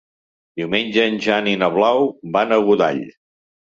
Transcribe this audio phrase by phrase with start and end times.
[0.61, 2.03] Diumenge en Jan i na Blau
[2.39, 3.03] van a Godall.